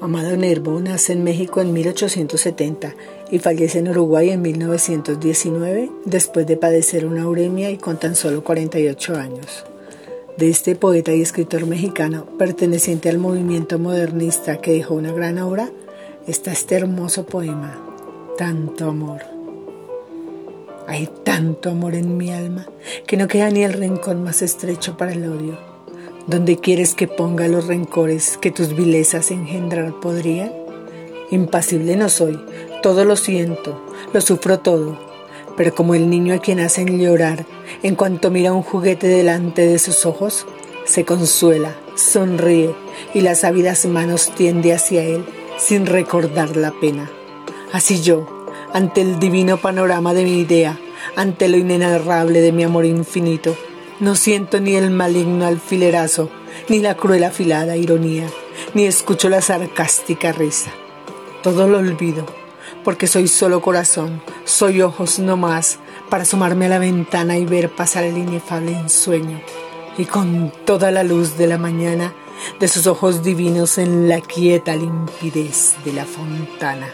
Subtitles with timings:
[0.00, 2.94] Amado Nervo nace en México en 1870
[3.32, 8.44] y fallece en Uruguay en 1919 después de padecer una uremia y con tan solo
[8.44, 9.64] 48 años.
[10.36, 15.68] De este poeta y escritor mexicano, perteneciente al movimiento modernista que dejó una gran obra,
[16.28, 17.84] está este hermoso poema,
[18.38, 19.22] Tanto amor.
[20.86, 22.68] Hay tanto amor en mi alma
[23.04, 25.77] que no queda ni el rincón más estrecho para el odio
[26.28, 30.52] ¿Dónde quieres que ponga los rencores que tus vilezas engendrar podrían?
[31.30, 32.38] Impasible no soy,
[32.82, 33.82] todo lo siento,
[34.12, 34.98] lo sufro todo,
[35.56, 37.46] pero como el niño a quien hacen llorar,
[37.82, 40.44] en cuanto mira un juguete delante de sus ojos,
[40.84, 42.74] se consuela, sonríe
[43.14, 45.24] y las ávidas manos tiende hacia él
[45.56, 47.10] sin recordar la pena.
[47.72, 50.78] Así yo, ante el divino panorama de mi idea,
[51.16, 53.56] ante lo inenarrable de mi amor infinito,
[54.00, 56.30] no siento ni el maligno alfilerazo,
[56.68, 58.26] ni la cruel afilada ironía,
[58.74, 60.70] ni escucho la sarcástica risa.
[61.42, 62.24] Todo lo olvido,
[62.84, 65.78] porque soy solo corazón, soy ojos no más,
[66.10, 69.40] para asomarme a la ventana y ver pasar el inefable ensueño.
[69.96, 72.14] Y con toda la luz de la mañana,
[72.60, 76.88] de sus ojos divinos en la quieta limpidez de la fontana.